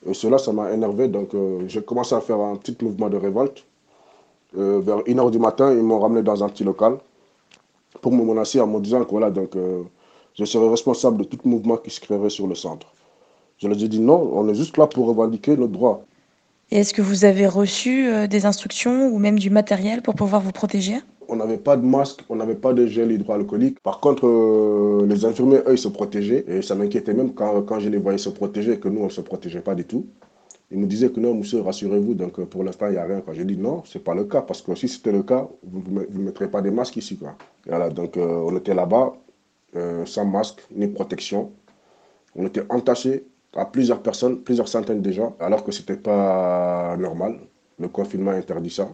Et 0.06 0.14
cela, 0.14 0.38
ça 0.38 0.54
m'a 0.54 0.72
énervé. 0.72 1.08
Donc, 1.08 1.30
j'ai 1.68 1.82
commencé 1.82 2.14
à 2.14 2.22
faire 2.22 2.40
un 2.40 2.56
petit 2.56 2.78
mouvement 2.84 3.10
de 3.10 3.18
révolte. 3.18 3.66
Euh, 4.56 4.80
vers 4.80 5.00
1h 5.00 5.32
du 5.32 5.40
matin, 5.40 5.74
ils 5.74 5.84
m'ont 5.84 6.00
ramené 6.00 6.24
dans 6.24 6.44
un 6.44 6.50
petit 6.50 6.64
local 6.64 6.98
pour 8.02 8.12
me 8.14 8.24
menacer 8.24 8.62
en 8.62 8.68
me 8.68 8.80
disant 8.80 9.04
que 9.04 9.12
voilà, 9.12 9.30
donc, 9.30 9.56
euh, 9.56 9.84
je 10.36 10.46
serais 10.46 10.70
responsable 10.70 11.18
de 11.18 11.24
tout 11.24 11.38
mouvement 11.46 11.78
qui 11.78 11.90
se 11.90 12.00
créerait 12.00 12.30
sur 12.30 12.48
le 12.48 12.56
centre. 12.56 12.88
Je 13.58 13.68
leur 13.68 13.82
ai 13.82 13.88
dit 13.88 14.00
non, 14.00 14.32
on 14.34 14.48
est 14.50 14.56
juste 14.56 14.78
là 14.78 14.88
pour 14.88 15.08
revendiquer 15.08 15.58
nos 15.58 15.68
droits. 15.68 16.04
Et 16.70 16.80
est-ce 16.80 16.94
que 16.94 17.02
vous 17.02 17.26
avez 17.26 17.48
reçu 17.48 18.08
euh, 18.08 18.28
des 18.28 18.46
instructions 18.46 19.08
ou 19.08 19.20
même 19.20 19.40
du 19.40 19.50
matériel 19.50 20.02
pour 20.02 20.16
pouvoir 20.16 20.42
vous 20.42 20.52
protéger? 20.52 20.98
On 21.30 21.36
n'avait 21.36 21.58
pas 21.58 21.76
de 21.76 21.86
masque, 21.86 22.24
on 22.30 22.36
n'avait 22.36 22.56
pas 22.56 22.74
de 22.74 22.86
gel 22.88 23.12
hydroalcoolique. 23.12 23.80
Par 23.82 24.00
contre, 24.00 24.26
les 25.06 25.26
infirmiers, 25.26 25.60
eux, 25.68 25.74
ils 25.74 25.78
se 25.78 25.90
protégeaient. 25.90 26.46
Et 26.48 26.62
ça 26.62 26.76
m'inquiétait 26.76 27.14
même 27.14 27.34
quand, 27.34 27.62
quand 27.64 27.80
je 27.80 27.90
les 27.90 27.98
voyais 27.98 28.18
se 28.18 28.30
protéger, 28.30 28.80
que 28.80 28.88
nous, 28.88 29.02
on 29.02 29.06
ne 29.06 29.10
se 29.10 29.22
protégeait 29.22 29.60
pas 29.62 29.76
du 29.76 29.84
tout. 29.84 30.06
Il 30.70 30.80
me 30.80 30.86
disait 30.86 31.10
que 31.10 31.20
non, 31.20 31.34
monsieur, 31.34 31.62
rassurez-vous, 31.62 32.14
donc 32.14 32.40
euh, 32.40 32.46
pour 32.46 32.64
l'instant, 32.64 32.88
il 32.88 32.94
n'y 32.94 32.98
a 32.98 33.06
rien. 33.06 33.24
J'ai 33.32 33.46
dit 33.46 33.58
non, 33.58 33.84
ce 33.86 33.98
n'est 33.98 34.04
pas 34.04 34.14
le 34.14 34.26
cas, 34.26 34.42
parce 34.42 34.62
que 34.62 34.76
si 34.76 34.90
c'était 34.90 35.14
le 35.14 35.24
cas, 35.24 35.48
vous 35.64 35.82
ne 35.92 36.20
mettrez 36.20 36.50
pas 36.50 36.62
des 36.62 36.72
masques 36.72 36.98
ici. 36.98 37.18
Quoi. 37.18 37.36
Voilà, 37.66 37.90
donc 37.90 38.18
euh, 38.18 38.44
on 38.46 38.56
était 38.58 38.74
là-bas, 38.74 39.16
euh, 39.78 40.06
sans 40.06 40.26
masque 40.26 40.66
ni 40.76 40.88
protection. 40.88 41.52
On 42.36 42.46
était 42.46 42.64
entassés 42.70 43.26
à 43.56 43.66
plusieurs 43.66 44.02
personnes, 44.02 44.42
plusieurs 44.44 44.68
centaines 44.68 45.02
déjà, 45.02 45.34
alors 45.40 45.64
que 45.64 45.72
ce 45.72 45.80
n'était 45.80 45.98
pas 45.98 46.96
normal. 46.98 47.40
Le 47.80 47.88
confinement 47.88 48.32
interdit 48.32 48.70
ça. 48.70 48.90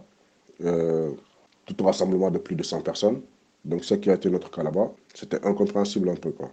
tout 0.58 1.84
rassemblement 1.84 2.30
de 2.30 2.38
plus 2.38 2.56
de 2.56 2.62
100 2.62 2.82
personnes. 2.82 3.22
Donc, 3.64 3.84
ce 3.84 3.94
qui 3.94 4.10
a 4.10 4.14
été 4.14 4.28
notre 4.28 4.50
cas 4.50 4.62
là-bas, 4.62 4.92
c'était 5.14 5.44
incompréhensible 5.44 6.08
un 6.10 6.16
peu. 6.16 6.30
Quoi. 6.30 6.50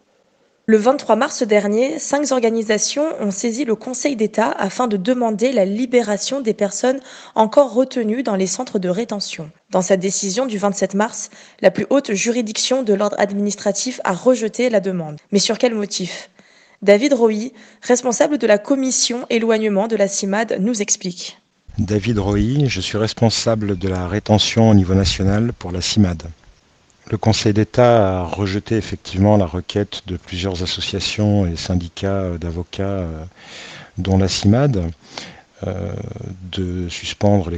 Le 0.67 0.77
23 0.77 1.15
mars 1.15 1.43
dernier, 1.43 1.99
cinq 1.99 2.31
organisations 2.31 3.03
ont 3.19 3.31
saisi 3.31 3.65
le 3.65 3.75
Conseil 3.75 4.15
d'État 4.15 4.51
afin 4.51 4.87
de 4.87 4.95
demander 4.95 5.51
la 5.51 5.65
libération 5.65 6.39
des 6.39 6.53
personnes 6.53 6.99
encore 7.35 7.73
retenues 7.73 8.23
dans 8.23 8.35
les 8.35 8.47
centres 8.47 8.79
de 8.79 8.87
rétention. 8.87 9.49
Dans 9.71 9.81
sa 9.81 9.97
décision 9.97 10.45
du 10.45 10.57
27 10.57 10.93
mars, 10.93 11.29
la 11.61 11.71
plus 11.71 11.87
haute 11.89 12.13
juridiction 12.13 12.83
de 12.83 12.93
l'ordre 12.93 13.19
administratif 13.19 13.99
a 14.03 14.13
rejeté 14.13 14.69
la 14.69 14.79
demande. 14.79 15.17
Mais 15.31 15.39
sur 15.39 15.57
quel 15.57 15.75
motif? 15.75 16.29
David 16.81 17.13
Roy, 17.13 17.51
responsable 17.83 18.39
de 18.39 18.47
la 18.47 18.57
commission 18.57 19.27
éloignement 19.29 19.87
de 19.87 19.95
la 19.95 20.07
CIMAD, 20.07 20.57
nous 20.59 20.81
explique. 20.81 21.37
David 21.77 22.17
Roy, 22.17 22.65
je 22.65 22.81
suis 22.81 22.97
responsable 22.97 23.77
de 23.77 23.87
la 23.87 24.07
rétention 24.07 24.71
au 24.71 24.73
niveau 24.73 24.95
national 24.95 25.53
pour 25.53 25.71
la 25.71 25.81
CIMAD. 25.81 26.23
Le 27.11 27.17
Conseil 27.17 27.53
d'État 27.53 28.21
a 28.21 28.23
rejeté 28.23 28.77
effectivement 28.77 29.37
la 29.37 29.45
requête 29.45 30.01
de 30.07 30.17
plusieurs 30.17 30.63
associations 30.63 31.45
et 31.45 31.55
syndicats 31.55 32.37
d'avocats, 32.39 32.83
euh, 32.83 33.23
dont 33.99 34.17
la 34.17 34.27
CIMAD, 34.27 34.91
euh, 35.67 35.93
de 36.51 36.89
suspendre 36.89 37.51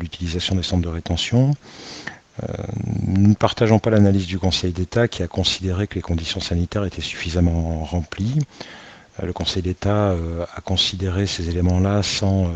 l'utilisation 0.00 0.54
des 0.54 0.62
centres 0.62 0.82
de 0.82 0.88
rétention. 0.88 1.50
Euh, 2.42 2.52
nous 3.06 3.28
ne 3.28 3.34
partageons 3.34 3.78
pas 3.78 3.90
l'analyse 3.90 4.26
du 4.26 4.38
Conseil 4.38 4.72
d'État 4.72 5.08
qui 5.08 5.22
a 5.22 5.28
considéré 5.28 5.86
que 5.86 5.94
les 5.96 6.02
conditions 6.02 6.40
sanitaires 6.40 6.84
étaient 6.84 7.02
suffisamment 7.02 7.84
remplies. 7.84 8.40
Le 9.22 9.32
Conseil 9.32 9.62
d'État 9.62 10.16
a 10.56 10.60
considéré 10.62 11.26
ces 11.26 11.50
éléments-là 11.50 12.02
sans 12.02 12.50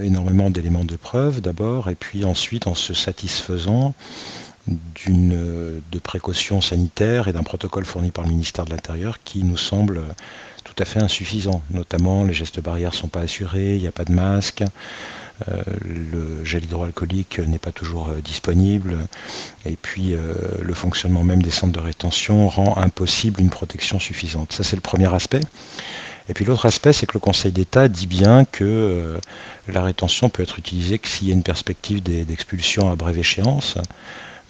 énormément 0.00 0.48
d'éléments 0.48 0.84
de 0.84 0.94
preuve 0.94 1.40
d'abord, 1.40 1.90
et 1.90 1.96
puis 1.96 2.24
ensuite 2.24 2.68
en 2.68 2.76
se 2.76 2.94
satisfaisant 2.94 3.94
de 4.68 5.98
précautions 6.02 6.60
sanitaires 6.60 7.26
et 7.26 7.32
d'un 7.32 7.42
protocole 7.42 7.84
fourni 7.84 8.12
par 8.12 8.24
le 8.24 8.30
ministère 8.30 8.64
de 8.64 8.70
l'Intérieur 8.70 9.18
qui 9.24 9.42
nous 9.42 9.56
semble 9.56 10.02
tout 10.62 10.74
à 10.78 10.84
fait 10.84 11.00
insuffisant. 11.00 11.62
Notamment, 11.70 12.24
les 12.24 12.32
gestes 12.32 12.60
barrières 12.60 12.92
ne 12.92 12.96
sont 12.96 13.08
pas 13.08 13.20
assurés, 13.20 13.76
il 13.76 13.82
n'y 13.82 13.88
a 13.88 13.92
pas 13.92 14.04
de 14.04 14.12
masque, 14.12 14.62
euh, 14.62 14.66
le 15.84 16.44
gel 16.44 16.64
hydroalcoolique 16.64 17.38
n'est 17.38 17.58
pas 17.58 17.72
toujours 17.72 18.08
euh, 18.08 18.20
disponible, 18.20 18.96
et 19.64 19.76
puis 19.80 20.14
euh, 20.14 20.34
le 20.60 20.74
fonctionnement 20.74 21.24
même 21.24 21.42
des 21.42 21.50
centres 21.50 21.72
de 21.72 21.80
rétention 21.80 22.48
rend 22.48 22.76
impossible 22.76 23.40
une 23.40 23.50
protection 23.50 23.98
suffisante. 23.98 24.52
Ça, 24.52 24.64
c'est 24.64 24.76
le 24.76 24.82
premier 24.82 25.12
aspect. 25.12 25.40
Et 26.28 26.34
puis 26.34 26.44
l'autre 26.44 26.66
aspect, 26.66 26.92
c'est 26.92 27.06
que 27.06 27.14
le 27.14 27.20
Conseil 27.20 27.52
d'État 27.52 27.88
dit 27.88 28.06
bien 28.06 28.44
que 28.44 29.18
la 29.66 29.82
rétention 29.82 30.28
peut 30.28 30.44
être 30.44 30.56
utilisée 30.58 31.00
que 31.00 31.08
s'il 31.08 31.28
y 31.28 31.30
a 31.32 31.34
une 31.34 31.42
perspective 31.42 32.00
d'expulsion 32.00 32.92
à 32.92 32.94
brève 32.94 33.18
échéance. 33.18 33.76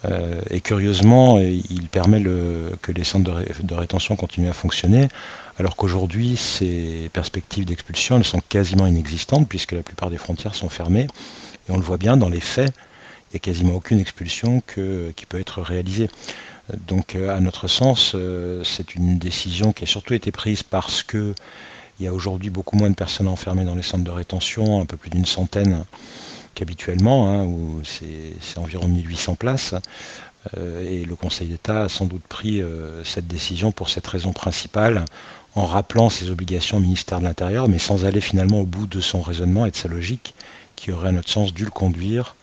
Euh, 0.05 0.41
et 0.49 0.61
curieusement, 0.61 1.39
il 1.39 1.87
permet 1.89 2.21
que 2.21 2.91
les 2.91 3.03
centres 3.03 3.31
de, 3.63 3.73
rétention 3.73 4.15
continuent 4.15 4.49
à 4.49 4.53
fonctionner, 4.53 5.07
alors 5.57 5.75
qu'aujourd'hui, 5.75 6.35
ces 6.35 7.09
perspectives 7.13 7.65
d'expulsion 7.65 8.17
elles 8.17 8.25
sont 8.25 8.41
quasiment 8.49 8.87
inexistantes, 8.87 9.47
puisque 9.47 9.71
la 9.73 9.83
plupart 9.83 10.09
des 10.09 10.17
frontières 10.17 10.55
sont 10.55 10.69
fermées. 10.69 11.07
Et 11.67 11.71
on 11.71 11.77
le 11.77 11.83
voit 11.83 11.97
bien 11.97 12.17
dans 12.17 12.29
les 12.29 12.41
faits, 12.41 12.73
il 13.31 13.35
n'y 13.35 13.37
a 13.37 13.39
quasiment 13.39 13.75
aucune 13.75 13.99
expulsion 13.99 14.61
qui 14.61 15.25
peut 15.25 15.39
être 15.39 15.61
réalisée. 15.61 16.09
Donc, 16.87 17.15
euh, 17.15 17.35
à 17.35 17.39
notre 17.39 17.67
sens, 17.67 18.13
euh, 18.15 18.63
c'est 18.63 18.95
une 18.95 19.17
décision 19.17 19.73
qui 19.73 19.83
a 19.83 19.87
surtout 19.87 20.13
été 20.13 20.31
prise 20.31 20.63
parce 20.63 21.03
que 21.03 21.33
il 21.99 22.05
y 22.05 22.07
a 22.07 22.13
aujourd'hui 22.13 22.49
beaucoup 22.49 22.75
moins 22.75 22.89
de 22.89 22.95
personnes 22.95 23.27
enfermées 23.27 23.65
dans 23.65 23.75
les 23.75 23.83
centres 23.83 24.03
de 24.03 24.11
rétention, 24.11 24.81
un 24.81 24.85
peu 24.85 24.97
plus 24.97 25.11
d'une 25.11 25.25
centaine 25.25 25.85
qu'habituellement, 26.55 27.29
hein, 27.29 27.45
où 27.45 27.81
c'est 27.83 28.57
environ 28.57 28.87
1800 28.87 29.35
places. 29.35 29.75
Euh, 30.57 30.85
et 30.89 31.05
le 31.05 31.15
Conseil 31.15 31.47
d'État 31.47 31.83
a 31.83 31.89
sans 31.89 32.05
doute 32.05 32.23
pris 32.23 32.61
euh, 32.61 33.03
cette 33.03 33.27
décision 33.27 33.71
pour 33.71 33.89
cette 33.89 34.05
raison 34.05 34.33
principale, 34.33 35.05
en 35.55 35.65
rappelant 35.65 36.09
ses 36.09 36.29
obligations 36.31 36.77
au 36.77 36.81
ministère 36.81 37.19
de 37.19 37.25
l'Intérieur, 37.25 37.69
mais 37.69 37.79
sans 37.79 38.05
aller 38.05 38.21
finalement 38.21 38.61
au 38.61 38.65
bout 38.65 38.87
de 38.87 38.99
son 38.99 39.21
raisonnement 39.21 39.65
et 39.65 39.71
de 39.71 39.75
sa 39.75 39.87
logique, 39.87 40.33
qui 40.75 40.91
aurait 40.91 41.09
à 41.09 41.11
notre 41.11 41.29
sens 41.29 41.53
dû 41.53 41.63
le 41.63 41.71
conduire 41.71 42.35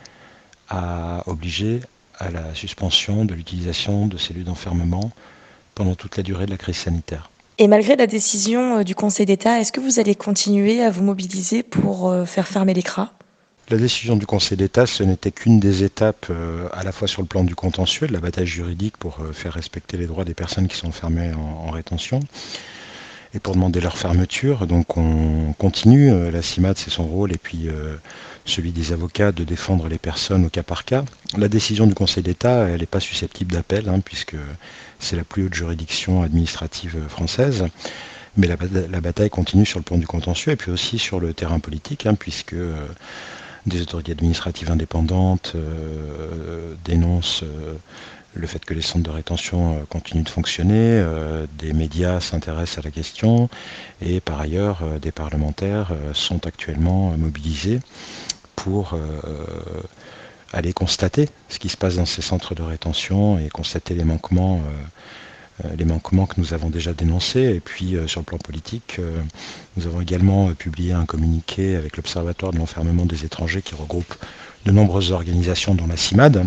à 0.68 1.24
obliger 1.26 1.80
à 2.18 2.30
la 2.30 2.54
suspension 2.54 3.24
de 3.24 3.34
l'utilisation 3.34 4.06
de 4.06 4.16
cellules 4.16 4.44
d'enfermement 4.44 5.10
pendant 5.74 5.94
toute 5.94 6.16
la 6.16 6.22
durée 6.22 6.46
de 6.46 6.50
la 6.50 6.56
crise 6.56 6.76
sanitaire. 6.76 7.30
Et 7.58 7.66
malgré 7.66 7.96
la 7.96 8.06
décision 8.06 8.78
euh, 8.78 8.84
du 8.84 8.94
Conseil 8.94 9.26
d'État, 9.26 9.60
est-ce 9.60 9.72
que 9.72 9.80
vous 9.80 9.98
allez 9.98 10.14
continuer 10.14 10.82
à 10.82 10.90
vous 10.90 11.02
mobiliser 11.02 11.62
pour 11.62 12.14
faire 12.26 12.48
fermer 12.48 12.72
les 12.72 12.82
CRA? 12.82 13.12
La 13.70 13.76
décision 13.76 14.16
du 14.16 14.26
Conseil 14.26 14.56
d'État, 14.56 14.86
ce 14.86 15.02
n'était 15.02 15.30
qu'une 15.30 15.60
des 15.60 15.84
étapes 15.84 16.26
euh, 16.30 16.68
à 16.72 16.82
la 16.82 16.90
fois 16.92 17.06
sur 17.06 17.22
le 17.22 17.28
plan 17.28 17.44
du 17.44 17.54
contentieux, 17.54 18.06
de 18.08 18.12
la 18.12 18.18
bataille 18.20 18.46
juridique 18.46 18.96
pour 18.96 19.20
euh, 19.20 19.32
faire 19.32 19.52
respecter 19.52 19.96
les 19.96 20.06
droits 20.06 20.24
des 20.24 20.34
personnes 20.34 20.66
qui 20.66 20.76
sont 20.76 20.90
fermées 20.90 21.32
en, 21.34 21.70
rétention, 21.70 22.20
et 23.32 23.38
pour 23.38 23.54
demander 23.54 23.80
leur 23.80 23.96
fermeture. 23.96 24.66
Donc 24.66 24.96
on 24.96 25.54
continue, 25.56 26.10
la 26.32 26.42
CIMAD 26.42 26.78
c'est 26.78 26.90
son 26.90 27.04
rôle 27.04 27.32
et 27.32 27.38
puis 27.38 27.68
celui 28.44 28.72
des 28.72 28.92
avocats 28.92 29.30
de 29.30 29.44
défendre 29.44 29.86
les 29.86 29.98
personnes 29.98 30.44
au 30.44 30.48
cas 30.50 30.64
par 30.64 30.84
cas. 30.84 31.04
La 31.38 31.46
décision 31.46 31.86
du 31.86 31.94
Conseil 31.94 32.24
d'État, 32.24 32.68
elle 32.68 32.80
n'est 32.80 32.86
pas 32.86 32.98
susceptible 32.98 33.52
d'appel, 33.52 33.88
hein, 33.88 34.00
puisque 34.04 34.34
c'est 34.98 35.14
la 35.14 35.22
plus 35.22 35.46
haute 35.46 35.54
juridiction 35.54 36.22
administrative 36.22 36.96
française. 37.08 37.66
Mais 38.36 38.46
la, 38.46 38.56
bataille 39.00 39.30
continue 39.30 39.66
sur 39.66 39.78
le 39.78 39.84
plan 39.84 39.98
du 39.98 40.06
contentieux 40.06 40.52
et 40.52 40.56
puis 40.56 40.70
aussi 40.70 40.98
sur 40.98 41.20
le 41.20 41.34
terrain 41.34 41.58
politique, 41.58 42.06
hein, 42.06 42.14
puisque 42.14 42.54
euh, 42.54 42.86
des 43.66 43.82
autorités 43.82 44.12
administratives 44.12 44.70
indépendantes 44.70 45.52
euh, 45.54 46.74
dénoncent 46.84 47.42
euh, 47.42 47.74
le 48.34 48.46
fait 48.46 48.64
que 48.64 48.74
les 48.74 48.82
centres 48.82 49.04
de 49.04 49.10
rétention 49.10 49.84
continuent 49.88 50.22
de 50.22 50.28
fonctionner, 50.28 51.04
des 51.58 51.72
médias 51.72 52.20
s'intéressent 52.20 52.78
à 52.78 52.82
la 52.82 52.92
question 52.92 53.48
et 54.00 54.20
par 54.20 54.40
ailleurs 54.40 54.84
des 55.02 55.10
parlementaires 55.10 55.90
sont 56.12 56.46
actuellement 56.46 57.10
mobilisés 57.18 57.80
pour 58.54 58.96
aller 60.52 60.72
constater 60.72 61.28
ce 61.48 61.58
qui 61.58 61.68
se 61.68 61.76
passe 61.76 61.96
dans 61.96 62.06
ces 62.06 62.22
centres 62.22 62.54
de 62.54 62.62
rétention 62.62 63.38
et 63.38 63.48
constater 63.48 63.94
les 63.94 64.04
manquements 64.04 64.56
euh, 64.56 64.84
les 65.76 65.84
manquements 65.84 66.26
que 66.26 66.40
nous 66.40 66.54
avons 66.54 66.70
déjà 66.70 66.92
dénoncés. 66.92 67.54
Et 67.54 67.60
puis 67.60 67.96
euh, 67.96 68.06
sur 68.06 68.20
le 68.20 68.24
plan 68.24 68.38
politique, 68.38 68.96
euh, 68.98 69.20
nous 69.76 69.86
avons 69.86 70.00
également 70.00 70.52
publié 70.54 70.92
un 70.92 71.06
communiqué 71.06 71.76
avec 71.76 71.96
l'Observatoire 71.96 72.52
de 72.52 72.58
l'enfermement 72.58 73.06
des 73.06 73.24
étrangers 73.24 73.62
qui 73.62 73.74
regroupe 73.74 74.14
de 74.64 74.72
nombreuses 74.72 75.12
organisations 75.12 75.74
dont 75.74 75.86
la 75.86 75.96
CIMAD 75.96 76.46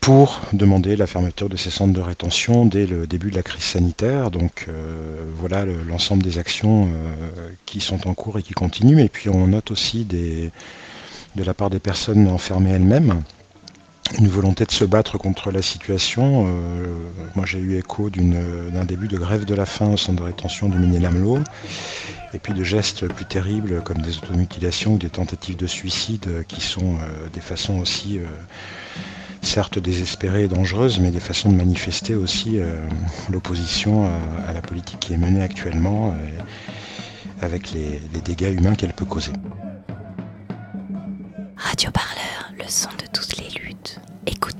pour 0.00 0.40
demander 0.52 0.96
la 0.96 1.06
fermeture 1.06 1.48
de 1.48 1.56
ces 1.56 1.70
centres 1.70 1.92
de 1.92 2.00
rétention 2.00 2.66
dès 2.66 2.86
le 2.86 3.06
début 3.06 3.30
de 3.30 3.36
la 3.36 3.44
crise 3.44 3.62
sanitaire. 3.62 4.32
Donc 4.32 4.66
voilà 5.36 5.64
l'ensemble 5.64 6.24
des 6.24 6.38
actions 6.38 6.88
qui 7.66 7.78
sont 7.78 8.08
en 8.08 8.14
cours 8.14 8.40
et 8.40 8.42
qui 8.42 8.52
continuent. 8.52 8.98
Et 8.98 9.08
puis 9.08 9.28
on 9.28 9.46
note 9.46 9.70
aussi 9.70 10.04
de 10.04 10.50
la 11.36 11.54
part 11.54 11.70
des 11.70 11.78
personnes 11.78 12.26
enfermées 12.26 12.72
elles-mêmes 12.72 13.22
une 14.18 14.28
volonté 14.28 14.64
de 14.64 14.70
se 14.70 14.84
battre 14.84 15.18
contre 15.18 15.50
la 15.50 15.62
situation. 15.62 16.46
Euh, 16.46 16.86
moi, 17.34 17.46
j'ai 17.46 17.58
eu 17.58 17.78
écho 17.78 18.10
d'un 18.10 18.84
début 18.84 19.08
de 19.08 19.16
grève 19.16 19.44
de 19.44 19.54
la 19.54 19.66
faim 19.66 19.92
au 19.92 19.96
centre 19.96 20.20
de 20.20 20.24
rétention 20.24 20.68
du 20.68 20.78
Méné-Lamelot, 20.78 21.40
et 22.34 22.38
puis 22.38 22.52
de 22.52 22.64
gestes 22.64 23.06
plus 23.08 23.24
terribles 23.24 23.82
comme 23.82 23.98
des 23.98 24.16
automutilations 24.18 24.94
ou 24.94 24.98
des 24.98 25.10
tentatives 25.10 25.56
de 25.56 25.66
suicide 25.66 26.44
qui 26.48 26.60
sont 26.60 26.96
euh, 26.96 27.28
des 27.32 27.40
façons 27.40 27.78
aussi, 27.78 28.18
euh, 28.18 28.24
certes 29.42 29.78
désespérées 29.78 30.44
et 30.44 30.48
dangereuses, 30.48 30.98
mais 31.00 31.10
des 31.10 31.20
façons 31.20 31.50
de 31.50 31.56
manifester 31.56 32.14
aussi 32.14 32.60
l'opposition 33.28 34.08
à, 34.46 34.52
la 34.52 34.62
politique 34.62 35.00
qui 35.00 35.14
est 35.14 35.16
menée 35.16 35.42
actuellement 35.42 36.14
avec 37.40 37.72
les, 37.72 38.00
les 38.14 38.20
dégâts 38.20 38.56
humains 38.56 38.76
qu'elle 38.76 38.92
peut 38.92 39.04
causer. 39.04 39.32
Radio 41.56 41.90
Parleur, 41.90 42.52
le 42.56 42.68
son 42.68 42.90
de 42.90 43.06
toutes 43.12 43.36
les. 43.38 43.51